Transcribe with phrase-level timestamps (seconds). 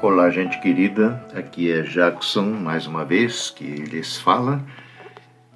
[0.00, 1.20] Olá, gente querida.
[1.34, 4.64] Aqui é Jackson, mais uma vez, que lhes fala.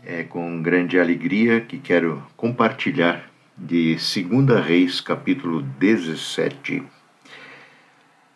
[0.04, 6.82] É com grande alegria que quero compartilhar de 2 Reis, capítulo 17.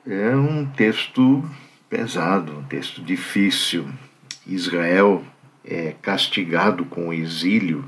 [0.07, 1.45] É um texto
[1.91, 3.89] pesado, um texto difícil.
[4.47, 5.25] Israel
[5.65, 7.85] é castigado com o exílio,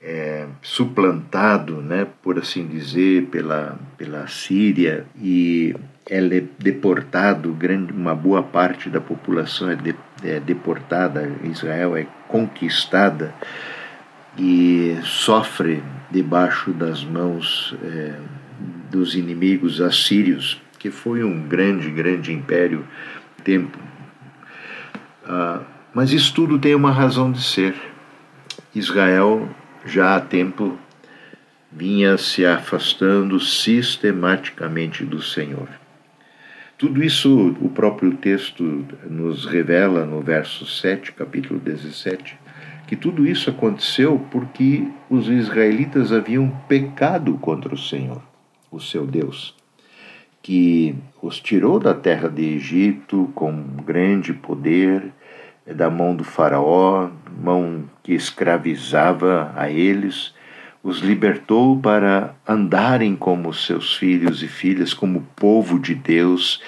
[0.00, 5.72] é suplantado, né, por assim dizer, pela, pela Síria e
[6.08, 6.20] é
[6.58, 13.34] deportado, grande, uma boa parte da população é, de, é deportada, Israel é conquistada
[14.36, 18.14] e sofre debaixo das mãos é,
[18.90, 22.84] dos inimigos assírios, que foi um grande, grande império
[23.44, 23.78] tempo.
[25.24, 25.60] Ah,
[25.94, 27.74] mas isso tudo tem uma razão de ser.
[28.74, 29.48] Israel
[29.84, 30.78] já há tempo
[31.70, 35.68] vinha se afastando sistematicamente do Senhor.
[36.82, 42.36] Tudo isso o próprio texto nos revela no verso 7, capítulo 17,
[42.88, 48.20] que tudo isso aconteceu porque os israelitas haviam pecado contra o Senhor,
[48.68, 49.54] o seu Deus,
[50.42, 55.12] que os tirou da terra de Egito com grande poder,
[55.64, 60.34] da mão do Faraó, mão que escravizava a eles
[60.82, 66.60] os libertou para andarem como seus filhos e filhas, como povo de Deus,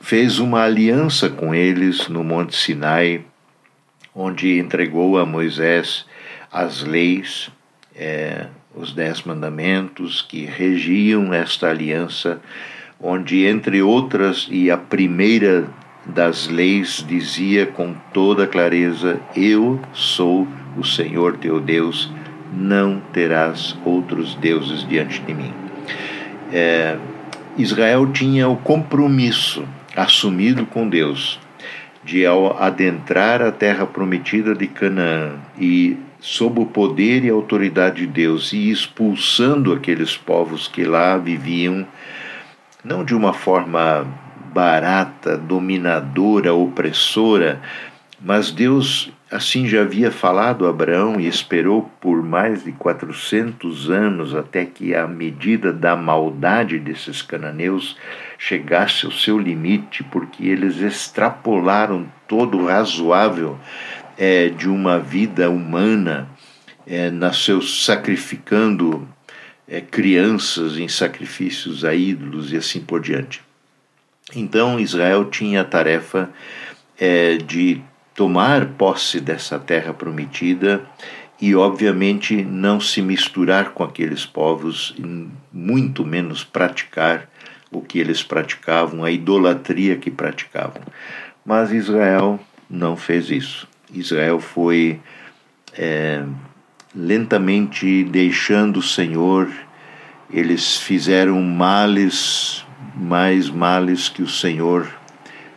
[0.00, 3.24] fez uma aliança com eles no Monte Sinai,
[4.14, 6.04] onde entregou a Moisés
[6.50, 7.48] as leis,
[7.94, 12.40] é, os dez mandamentos que regiam esta aliança,
[13.00, 15.68] onde, entre outras, e a primeira
[16.04, 22.10] das leis dizia com toda clareza: Eu sou o Senhor teu Deus
[22.52, 25.52] não terás outros deuses diante de mim.
[26.52, 26.96] É,
[27.56, 29.64] Israel tinha o compromisso
[29.96, 31.38] assumido com Deus
[32.04, 38.06] de, ao adentrar a terra prometida de Canaã e sob o poder e autoridade de
[38.06, 41.86] Deus e expulsando aqueles povos que lá viviam,
[42.84, 44.06] não de uma forma
[44.52, 47.60] barata, dominadora, opressora,
[48.20, 54.64] mas Deus assim já havia falado Abraão e esperou por mais de 400 anos até
[54.64, 57.96] que a medida da maldade desses cananeus
[58.36, 63.58] chegasse ao seu limite, porque eles extrapolaram todo o razoável
[64.18, 66.28] é, de uma vida humana,
[66.86, 69.08] é, nasceu sacrificando
[69.68, 73.40] é, crianças em sacrifícios a ídolos e assim por diante.
[74.34, 76.30] Então Israel tinha a tarefa
[76.98, 77.80] é, de
[78.20, 80.82] tomar posse dessa terra prometida
[81.40, 84.94] e, obviamente, não se misturar com aqueles povos,
[85.50, 87.30] muito menos praticar
[87.72, 90.82] o que eles praticavam, a idolatria que praticavam.
[91.42, 92.38] Mas Israel
[92.68, 93.66] não fez isso.
[93.90, 95.00] Israel foi
[95.72, 96.22] é,
[96.94, 99.50] lentamente deixando o Senhor,
[100.30, 104.86] eles fizeram males, mais males que o Senhor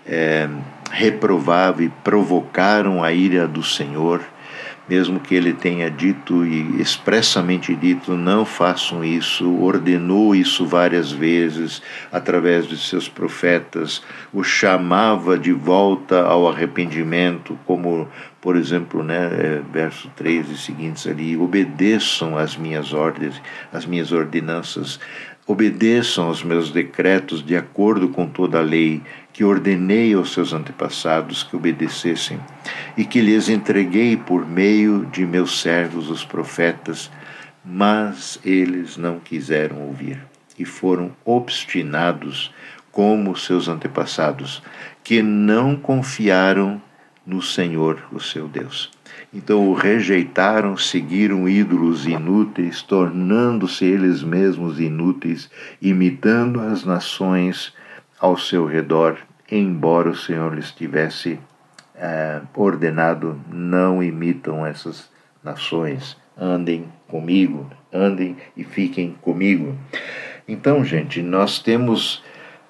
[0.06, 0.48] é,
[0.94, 4.22] reprovava e provocaram a ira do Senhor,
[4.88, 11.82] mesmo que ele tenha dito e expressamente dito: não façam isso, ordenou isso várias vezes
[12.12, 18.08] através de seus profetas, o chamava de volta ao arrependimento, como,
[18.40, 24.12] por exemplo, né, é, verso 3 e seguintes ali: obedeçam às minhas ordens, às minhas
[24.12, 25.00] ordenanças,
[25.48, 29.02] obedeçam aos meus decretos de acordo com toda a lei
[29.34, 32.40] que ordenei aos seus antepassados que obedecessem
[32.96, 37.12] e que lhes entreguei por meio de meus servos os profetas,
[37.66, 40.20] mas eles não quiseram ouvir
[40.58, 42.54] e foram obstinados
[42.92, 44.62] como seus antepassados,
[45.04, 46.80] que não confiaram
[47.26, 48.92] no Senhor, o seu Deus.
[49.34, 55.50] Então o rejeitaram, seguiram ídolos inúteis, tornando-se eles mesmos inúteis,
[55.82, 57.74] imitando as nações
[58.20, 59.18] ao seu redor,
[59.52, 61.40] embora o Senhor lhes tivesse
[61.96, 65.10] é, ordenado: não imitam essas
[65.44, 69.78] nações, andem comigo, andem e fiquem comigo.
[70.48, 72.24] Então, gente, nós temos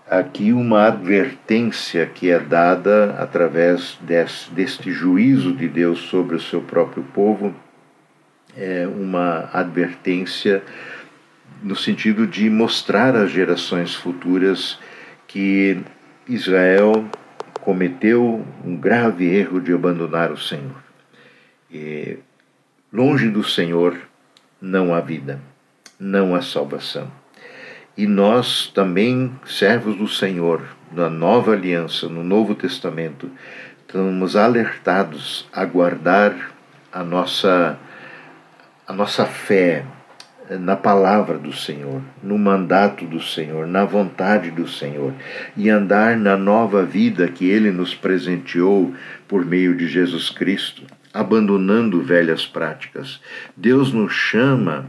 [0.10, 6.62] aqui uma advertência que é dada através desse, deste juízo de Deus sobre o seu
[6.62, 7.54] próprio povo,
[8.56, 10.62] é uma advertência
[11.64, 14.78] no sentido de mostrar às gerações futuras
[15.28, 15.82] que
[16.28, 17.06] Israel
[17.62, 20.84] cometeu um grave erro de abandonar o Senhor.
[21.72, 22.18] E,
[22.92, 23.98] longe do Senhor
[24.62, 25.42] não há vida,
[26.00, 27.12] não há salvação.
[27.96, 30.62] E nós também, servos do Senhor,
[30.92, 33.30] na nova aliança, no Novo Testamento,
[33.82, 36.52] estamos alertados a guardar
[36.92, 37.78] a nossa,
[38.88, 39.86] a nossa fé
[40.50, 45.14] na palavra do Senhor, no mandato do Senhor, na vontade do Senhor
[45.56, 48.94] e andar na nova vida que Ele nos presenteou
[49.28, 53.22] por meio de Jesus Cristo, abandonando velhas práticas.
[53.56, 54.86] Deus nos chama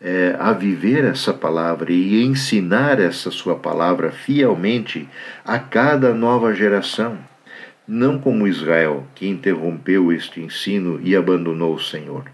[0.00, 5.08] é, a viver essa palavra e ensinar essa sua palavra fielmente
[5.44, 7.18] a cada nova geração,
[7.86, 12.24] não como Israel, que interrompeu este ensino e abandonou o Senhor.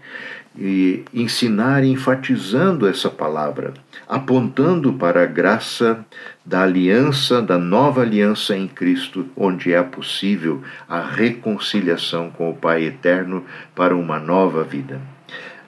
[0.57, 3.73] E ensinar enfatizando essa palavra,
[4.07, 6.05] apontando para a graça
[6.45, 12.85] da aliança, da nova aliança em Cristo, onde é possível a reconciliação com o Pai
[12.85, 13.43] eterno
[13.75, 15.01] para uma nova vida.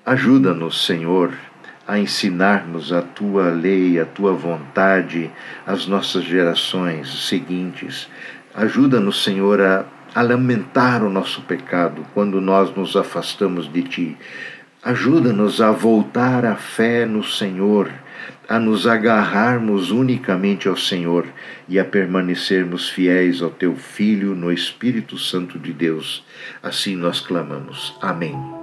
[0.05, 1.33] Ajuda-nos, Senhor,
[1.87, 5.29] a ensinar-nos a tua lei, a tua vontade
[5.65, 8.09] às nossas gerações seguintes.
[8.53, 14.17] Ajuda-nos, Senhor, a, a lamentar o nosso pecado quando nós nos afastamos de ti.
[14.87, 17.91] Ajuda-nos a voltar à fé no Senhor,
[18.47, 21.27] a nos agarrarmos unicamente ao Senhor
[21.67, 26.23] e a permanecermos fiéis ao teu Filho no Espírito Santo de Deus.
[26.63, 27.97] Assim nós clamamos.
[28.01, 28.56] Amém.